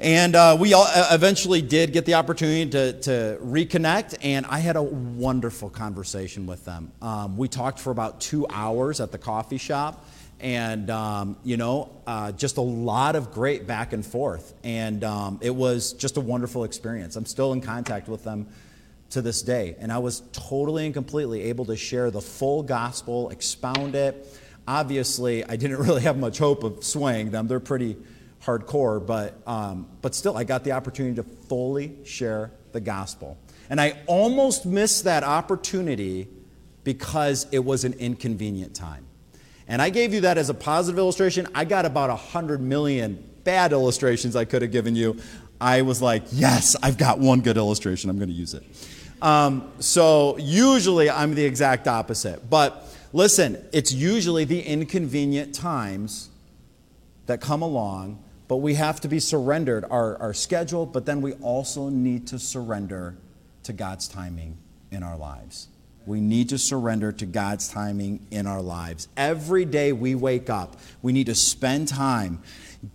[0.01, 4.57] And uh, we all uh, eventually did get the opportunity to, to reconnect, and I
[4.57, 6.91] had a wonderful conversation with them.
[7.03, 10.03] Um, we talked for about two hours at the coffee shop,
[10.39, 14.55] and um, you know, uh, just a lot of great back and forth.
[14.63, 17.15] And um, it was just a wonderful experience.
[17.15, 18.47] I'm still in contact with them
[19.11, 23.29] to this day, and I was totally and completely able to share the full gospel,
[23.29, 24.27] expound it.
[24.71, 27.47] Obviously, I didn't really have much hope of swaying them.
[27.47, 27.97] They're pretty
[28.41, 33.37] hardcore, but, um, but still, I got the opportunity to fully share the gospel.
[33.69, 36.29] And I almost missed that opportunity
[36.85, 39.05] because it was an inconvenient time.
[39.67, 41.47] And I gave you that as a positive illustration.
[41.53, 45.17] I got about 100 million bad illustrations I could have given you.
[45.59, 48.09] I was like, yes, I've got one good illustration.
[48.09, 48.63] I'm going to use it.
[49.21, 52.49] Um, so usually I'm the exact opposite.
[52.49, 56.29] But listen, it's usually the inconvenient times
[57.25, 61.31] that come along but we have to be surrendered, our, our schedule, but then we
[61.35, 63.15] also need to surrender
[63.63, 64.57] to God's timing
[64.91, 65.69] in our lives.
[66.05, 69.07] We need to surrender to God's timing in our lives.
[69.15, 72.43] Every day we wake up, we need to spend time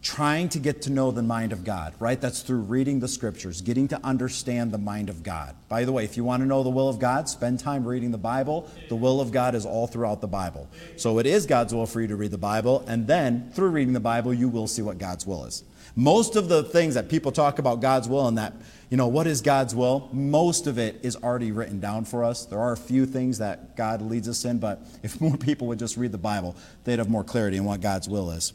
[0.03, 2.21] trying to get to know the mind of God, right?
[2.21, 5.55] That's through reading the scriptures, getting to understand the mind of God.
[5.69, 8.11] By the way, if you want to know the will of God, spend time reading
[8.11, 8.69] the Bible.
[8.89, 10.69] The will of God is all throughout the Bible.
[10.97, 13.95] So it is God's will for you to read the Bible, and then through reading
[13.95, 15.63] the Bible, you will see what God's will is.
[15.95, 18.55] Most of the things that people talk about God's will and that,
[18.91, 20.11] you know, what is God's will?
[20.13, 22.45] Most of it is already written down for us.
[22.45, 25.79] There are a few things that God leads us in, but if more people would
[25.79, 28.53] just read the Bible, they'd have more clarity in what God's will is.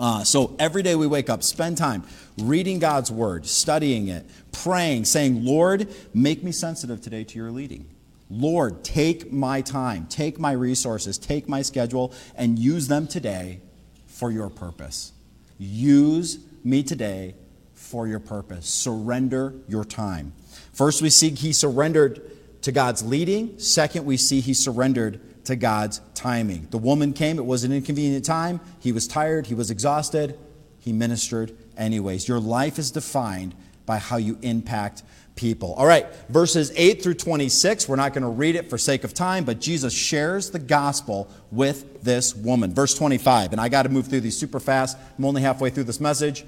[0.00, 2.02] Uh, so every day we wake up, spend time
[2.38, 7.86] reading God's word, studying it, praying, saying, Lord, make me sensitive today to your leading.
[8.30, 13.60] Lord, take my time, take my resources, take my schedule, and use them today
[14.06, 15.12] for your purpose.
[15.58, 17.34] Use me today
[17.74, 18.66] for your purpose.
[18.66, 20.32] Surrender your time.
[20.72, 22.22] First, we see he surrendered
[22.62, 23.58] to God's leading.
[23.58, 26.68] Second, we see he surrendered to God's timing.
[26.70, 28.60] The woman came, it was an inconvenient time.
[28.78, 30.38] He was tired, he was exhausted.
[30.78, 32.26] He ministered anyways.
[32.26, 33.54] Your life is defined
[33.86, 35.02] by how you impact
[35.36, 35.74] people.
[35.74, 37.88] All right, verses 8 through 26.
[37.88, 41.30] We're not going to read it for sake of time, but Jesus shares the gospel
[41.50, 42.74] with this woman.
[42.74, 44.98] Verse 25, and I got to move through these super fast.
[45.18, 46.44] I'm only halfway through this message,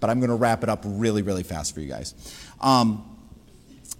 [0.00, 2.14] but I'm going to wrap it up really, really fast for you guys.
[2.60, 3.16] Um,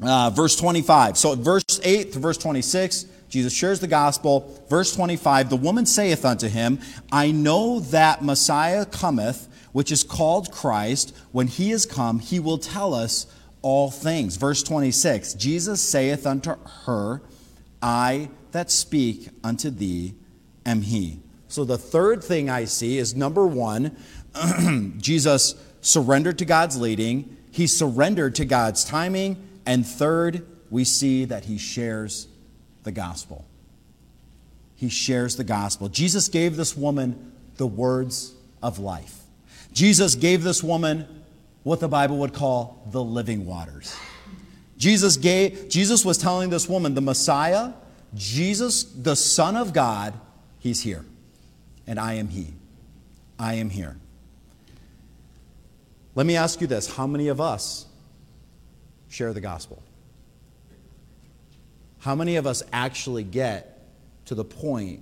[0.02, 1.16] uh, verse 25.
[1.16, 3.06] So, verse 8 to verse 26.
[3.28, 4.64] Jesus shares the gospel.
[4.68, 10.52] Verse 25 The woman saith unto him, I know that Messiah cometh, which is called
[10.52, 11.16] Christ.
[11.32, 13.26] When he is come, he will tell us
[13.62, 14.36] all things.
[14.36, 16.54] Verse 26 Jesus saith unto
[16.86, 17.22] her,
[17.82, 20.14] I that speak unto thee
[20.64, 21.20] am he.
[21.48, 23.96] So the third thing I see is number one,
[24.98, 31.44] Jesus surrendered to God's leading, he surrendered to God's timing, and third, we see that
[31.44, 32.28] he shares
[32.86, 33.44] the gospel.
[34.76, 35.90] He shares the gospel.
[35.90, 39.20] Jesus gave this woman the words of life.
[39.72, 41.06] Jesus gave this woman
[41.62, 43.94] what the Bible would call the living waters.
[44.78, 47.72] Jesus gave Jesus was telling this woman, the Messiah,
[48.14, 50.14] Jesus, the Son of God,
[50.58, 51.04] he's here.
[51.86, 52.54] And I am he.
[53.38, 53.96] I am here.
[56.14, 57.86] Let me ask you this, how many of us
[59.08, 59.82] share the gospel?
[62.06, 63.84] How many of us actually get
[64.26, 65.00] to the point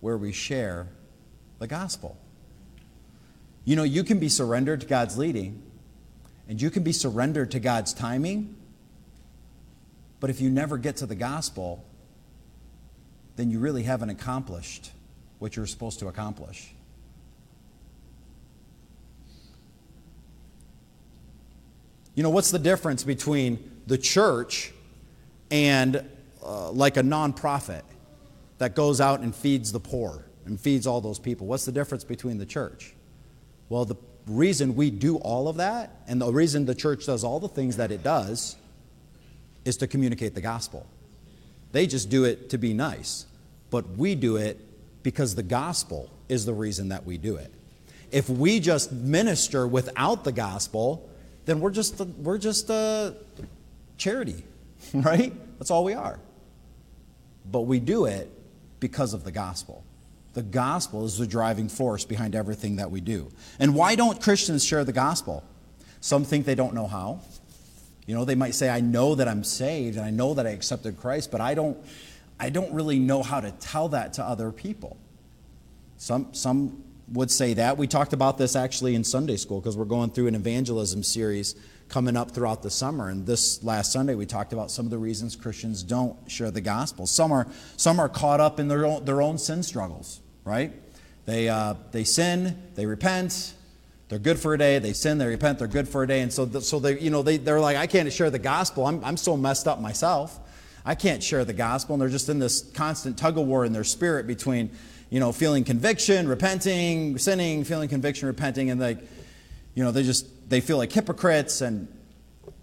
[0.00, 0.86] where we share
[1.58, 2.16] the gospel?
[3.66, 5.62] You know, you can be surrendered to God's leading,
[6.48, 8.56] and you can be surrendered to God's timing,
[10.18, 11.84] but if you never get to the gospel,
[13.36, 14.92] then you really haven't accomplished
[15.40, 16.72] what you're supposed to accomplish.
[22.14, 24.72] You know, what's the difference between the church
[25.50, 26.04] and
[26.44, 27.82] uh, like a nonprofit
[28.58, 31.46] that goes out and feeds the poor and feeds all those people?
[31.46, 32.94] What's the difference between the church?
[33.68, 33.96] Well, the,
[34.28, 37.76] reason we do all of that and the reason the church does all the things
[37.76, 38.56] that it does
[39.64, 40.86] is to communicate the gospel.
[41.72, 43.26] They just do it to be nice,
[43.70, 44.60] but we do it
[45.02, 47.52] because the gospel is the reason that we do it.
[48.10, 51.08] If we just minister without the gospel,
[51.44, 53.14] then we're just we're just a
[53.98, 54.42] charity,
[54.94, 55.32] right?
[55.58, 56.18] That's all we are.
[57.50, 58.30] But we do it
[58.80, 59.84] because of the gospel.
[60.34, 63.30] The gospel is the driving force behind everything that we do.
[63.58, 65.42] And why don't Christians share the gospel?
[66.00, 67.20] Some think they don't know how.
[68.06, 70.50] You know, they might say, I know that I'm saved and I know that I
[70.50, 71.76] accepted Christ, but I don't,
[72.38, 74.96] I don't really know how to tell that to other people.
[75.96, 77.76] Some, some would say that.
[77.76, 81.54] We talked about this actually in Sunday school because we're going through an evangelism series
[81.88, 83.08] coming up throughout the summer.
[83.08, 86.60] And this last Sunday, we talked about some of the reasons Christians don't share the
[86.60, 87.06] gospel.
[87.06, 90.72] Some are, some are caught up in their own, their own sin struggles, right?
[91.24, 93.54] They, uh, they sin, they repent,
[94.08, 96.20] they're good for a day, they sin, they repent, they're good for a day.
[96.20, 98.86] And so, the, so they, you know, they, they're like, I can't share the gospel.
[98.86, 100.38] I'm, I'm so messed up myself.
[100.84, 101.94] I can't share the gospel.
[101.94, 104.70] And they're just in this constant tug of war in their spirit between,
[105.10, 108.98] you know, feeling conviction, repenting, sinning, feeling conviction, repenting, and like,
[109.74, 111.88] you know, they just they feel like hypocrites, and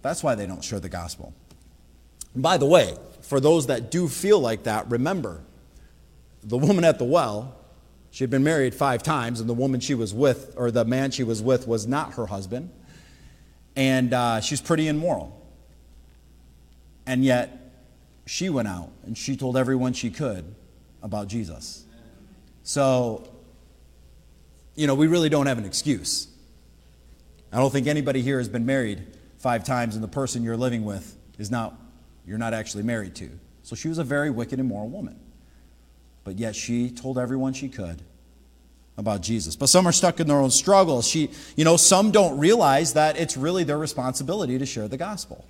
[0.02, 1.34] that's why they don't share the gospel.
[2.34, 5.42] By the way, for those that do feel like that, remember
[6.42, 7.56] the woman at the well,
[8.10, 11.10] she had been married five times, and the woman she was with, or the man
[11.10, 12.70] she was with, was not her husband.
[13.74, 15.38] And uh, she's pretty immoral.
[17.04, 17.66] And yet,
[18.26, 20.54] she went out and she told everyone she could
[21.02, 21.84] about Jesus.
[22.64, 23.28] So,
[24.74, 26.28] you know, we really don't have an excuse.
[27.56, 29.02] I don't think anybody here has been married
[29.38, 31.74] five times and the person you're living with is not,
[32.26, 33.30] you're not actually married to.
[33.62, 35.18] So she was a very wicked, and immoral woman.
[36.22, 38.02] But yet she told everyone she could
[38.98, 39.56] about Jesus.
[39.56, 41.08] But some are stuck in their own struggles.
[41.08, 45.42] She, you know, some don't realize that it's really their responsibility to share the gospel.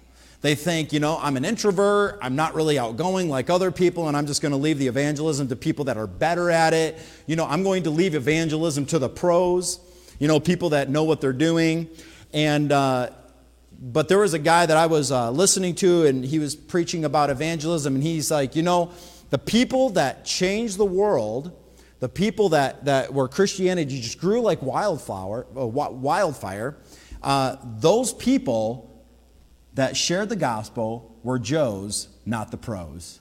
[0.42, 4.16] They think, you know, I'm an introvert, I'm not really outgoing like other people, and
[4.16, 7.00] I'm just going to leave the evangelism to people that are better at it.
[7.26, 9.80] You know, I'm going to leave evangelism to the pros
[10.19, 11.89] you know, people that know what they're doing.
[12.33, 13.11] And, uh,
[13.79, 17.05] but there was a guy that I was uh, listening to, and he was preaching
[17.05, 18.93] about evangelism, and he's like, you know,
[19.31, 21.53] the people that changed the world,
[22.01, 26.77] the people that, that where Christianity just grew like wildflower, uh, wildfire,
[27.23, 29.05] uh, those people
[29.75, 33.21] that shared the gospel were Joes, not the pros.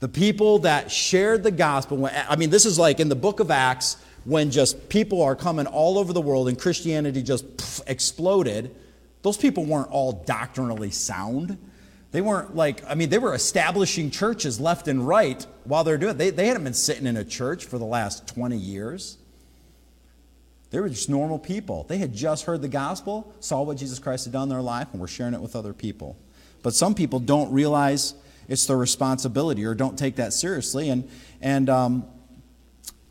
[0.00, 3.50] The people that shared the gospel, I mean, this is like in the book of
[3.50, 7.44] Acts, when just people are coming all over the world and Christianity just
[7.86, 8.74] exploded,
[9.22, 11.58] those people weren't all doctrinally sound.
[12.12, 16.12] They weren't like, I mean, they were establishing churches left and right while they're doing
[16.12, 16.18] it.
[16.18, 19.18] They, they hadn't been sitting in a church for the last 20 years.
[20.70, 21.84] They were just normal people.
[21.84, 24.88] They had just heard the gospel, saw what Jesus Christ had done in their life,
[24.92, 26.16] and were sharing it with other people.
[26.62, 28.14] But some people don't realize
[28.48, 30.90] it's their responsibility or don't take that seriously.
[30.90, 31.08] And,
[31.40, 32.04] and um,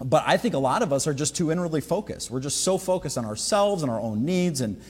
[0.04, 2.30] but I think a lot of us are just too inwardly focused.
[2.30, 4.82] We're just so focused on ourselves and our own needs and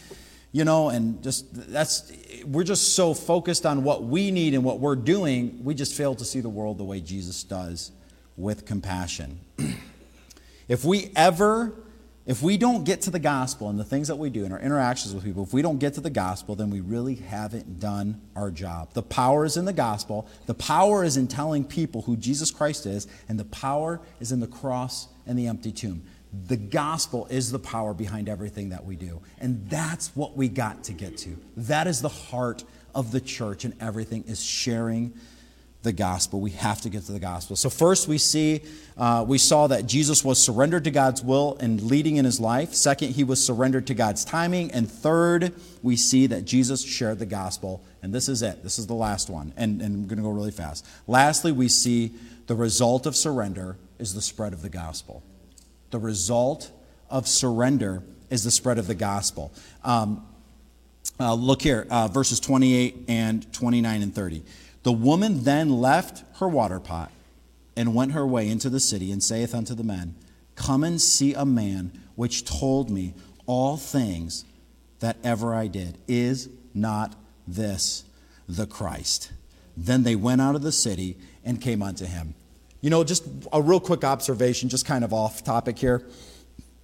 [0.53, 2.11] you know, and just that's
[2.45, 6.13] we're just so focused on what we need and what we're doing, we just fail
[6.13, 7.91] to see the world the way Jesus does
[8.37, 9.39] with compassion.
[10.67, 11.73] if we ever
[12.25, 14.59] if we don't get to the gospel and the things that we do in our
[14.59, 18.21] interactions with people, if we don't get to the gospel, then we really haven't done
[18.35, 18.93] our job.
[18.93, 22.85] The power is in the gospel, the power is in telling people who Jesus Christ
[22.85, 26.03] is, and the power is in the cross and the empty tomb.
[26.47, 29.21] The gospel is the power behind everything that we do.
[29.39, 31.37] And that's what we got to get to.
[31.57, 32.63] That is the heart
[32.95, 35.13] of the church, and everything is sharing
[35.83, 36.39] the gospel.
[36.39, 37.55] We have to get to the gospel.
[37.55, 38.61] So, first, we see,
[38.97, 42.73] uh, we saw that Jesus was surrendered to God's will and leading in his life.
[42.73, 44.71] Second, he was surrendered to God's timing.
[44.71, 45.53] And third,
[45.83, 47.83] we see that Jesus shared the gospel.
[48.01, 48.63] And this is it.
[48.63, 49.53] This is the last one.
[49.57, 50.87] And, and I'm going to go really fast.
[51.05, 52.13] Lastly, we see
[52.47, 55.21] the result of surrender is the spread of the gospel.
[55.91, 56.71] The result
[57.09, 59.53] of surrender is the spread of the gospel.
[59.83, 60.25] Um,
[61.19, 64.43] uh, look here, uh, verses 28 and 29 and 30.
[64.83, 67.11] The woman then left her water pot
[67.75, 70.15] and went her way into the city and saith unto the men,
[70.55, 73.13] Come and see a man which told me
[73.45, 74.45] all things
[74.99, 75.97] that ever I did.
[76.07, 77.15] Is not
[77.47, 78.03] this
[78.47, 79.31] the Christ?
[79.75, 82.35] Then they went out of the city and came unto him.
[82.81, 86.03] You know, just a real quick observation, just kind of off topic here.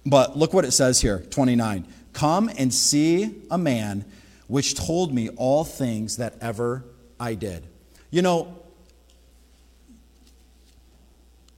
[0.04, 1.86] But look what it says here 29.
[2.12, 4.04] Come and see a man
[4.48, 6.84] which told me all things that ever
[7.20, 7.66] I did.
[8.10, 8.56] You know,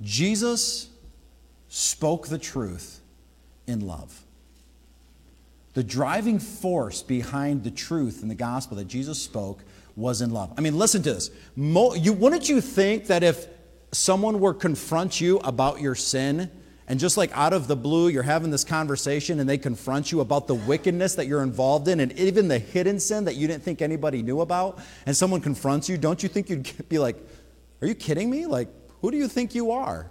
[0.03, 0.89] Jesus
[1.69, 3.01] spoke the truth
[3.67, 4.23] in love.
[5.75, 9.61] The driving force behind the truth in the gospel that Jesus spoke
[9.97, 10.53] was in love.
[10.59, 11.31] I mean, listen to this.
[11.57, 13.47] Mo, you, wouldn't you think that if
[13.93, 16.51] someone were confront you about your sin,
[16.89, 20.21] and just like out of the blue, you're having this conversation and they confront you
[20.21, 23.63] about the wickedness that you're involved in and even the hidden sin that you didn't
[23.63, 27.17] think anybody knew about, and someone confronts you, don't you think you'd be like,
[27.81, 28.47] Are you kidding me?
[28.47, 28.69] Like,
[29.01, 30.11] who do you think you are?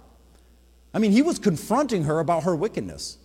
[0.94, 3.18] I mean, he was confronting her about her wickedness,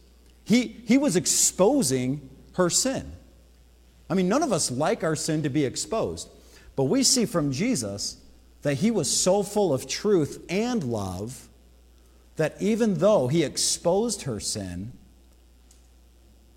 [0.44, 3.14] he, he was exposing her sin.
[4.10, 6.30] I mean, none of us like our sin to be exposed,
[6.78, 8.18] but we see from Jesus
[8.62, 11.50] that he was so full of truth and love
[12.38, 14.94] that even though he exposed her sin,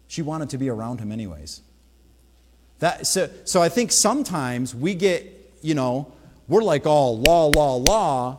[0.07, 1.63] she wanted to be around him anyways.
[2.79, 6.13] That, so, so I think sometimes we get, you know,
[6.49, 8.39] we're like oh, all law, law, law,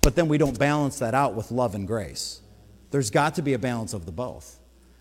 [0.00, 2.40] but then we don't balance that out with love and grace.
[2.90, 4.58] There's got to be a balance of the both.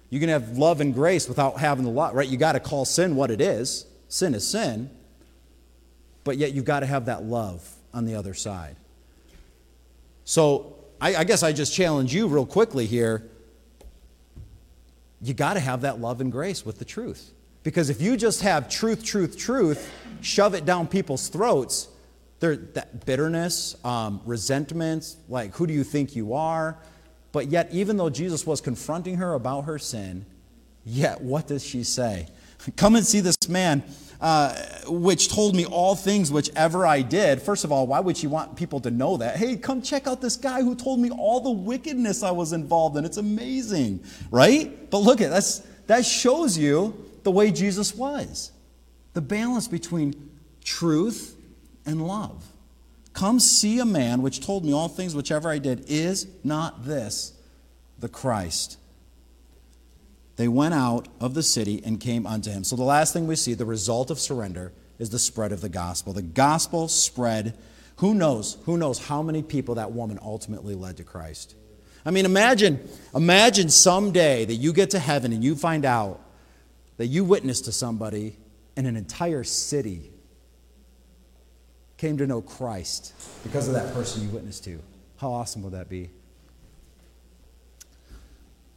[0.09, 2.27] You can have love and grace without having the law, right?
[2.27, 3.85] You got to call sin what it is.
[4.07, 4.89] Sin is sin.
[6.23, 8.75] But yet you've got to have that love on the other side.
[10.23, 13.27] So I, I guess I just challenge you real quickly here.
[15.21, 17.33] You got to have that love and grace with the truth.
[17.63, 19.91] Because if you just have truth, truth, truth,
[20.21, 21.89] shove it down people's throats,
[22.39, 26.77] there, that bitterness, um, resentments, like who do you think you are?
[27.31, 30.25] But yet, even though Jesus was confronting her about her sin,
[30.85, 32.27] yet what does she say?
[32.75, 33.83] Come and see this man
[34.21, 34.53] uh,
[34.85, 37.41] which told me all things whichever I did.
[37.41, 39.37] First of all, why would she want people to know that?
[39.37, 42.97] Hey, come check out this guy who told me all the wickedness I was involved
[42.97, 43.05] in.
[43.05, 44.89] It's amazing, right?
[44.91, 46.93] But look at that's that shows you
[47.23, 48.51] the way Jesus was.
[49.13, 50.29] The balance between
[50.63, 51.35] truth
[51.85, 52.45] and love.
[53.13, 55.85] Come see a man which told me all things whichever I did.
[55.89, 57.33] Is not this
[57.99, 58.77] the Christ?
[60.35, 62.63] They went out of the city and came unto him.
[62.63, 65.69] So the last thing we see, the result of surrender, is the spread of the
[65.69, 66.13] gospel.
[66.13, 67.57] The gospel spread.
[67.97, 68.57] Who knows?
[68.65, 71.55] Who knows how many people that woman ultimately led to Christ?
[72.05, 76.19] I mean, imagine, imagine someday that you get to heaven and you find out
[76.97, 78.37] that you witnessed to somebody
[78.75, 80.11] and an entire city
[81.97, 83.13] came to know Christ
[83.43, 84.81] because of that person you witnessed to.
[85.17, 86.09] How awesome would that be?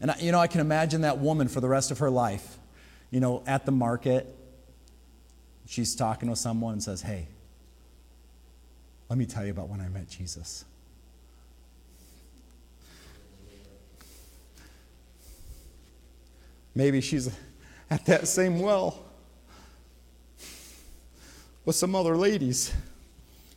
[0.04, 2.58] And, you know, I can imagine that woman for the rest of her life,
[3.10, 4.36] you know, at the market,
[5.66, 7.26] she's talking with someone and says, Hey,
[9.08, 10.66] let me tell you about when I met Jesus.
[16.74, 17.34] Maybe she's
[17.88, 19.06] at that same well
[21.64, 22.74] with some other ladies,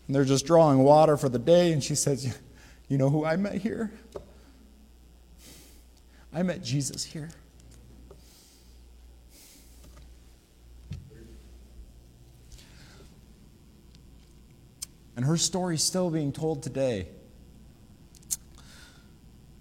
[0.07, 2.39] and they're just drawing water for the day, and she says,
[2.87, 3.91] You know who I met here?
[6.33, 7.29] I met Jesus here.
[15.15, 17.07] And her story is still being told today.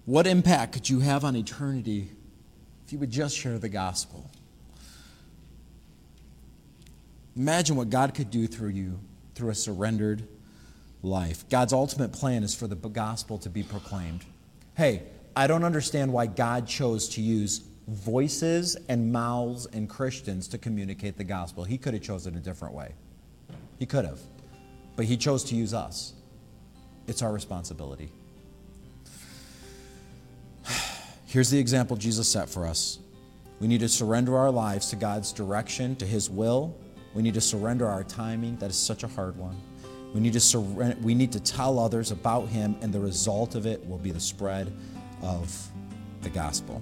[0.05, 2.09] What impact could you have on eternity
[2.85, 4.29] if you would just share the gospel?
[7.35, 8.99] Imagine what God could do through you
[9.35, 10.27] through a surrendered
[11.03, 11.47] life.
[11.49, 14.25] God's ultimate plan is for the gospel to be proclaimed.
[14.75, 15.03] Hey,
[15.37, 21.15] I don't understand why God chose to use voices and mouths and Christians to communicate
[21.15, 21.63] the gospel.
[21.63, 22.95] He could have chosen a different way.
[23.77, 24.19] He could have.
[24.95, 26.13] But He chose to use us.
[27.05, 28.09] It's our responsibility.
[31.27, 32.97] Here's the example Jesus set for us.
[33.59, 36.75] We need to surrender our lives to God's direction, to His will.
[37.13, 38.57] We need to surrender our timing.
[38.57, 39.55] That is such a hard one.
[40.15, 43.67] We need to surrender, we need to tell others about him and the result of
[43.67, 44.73] it will be the spread
[45.21, 45.71] of
[46.21, 46.81] the gospel.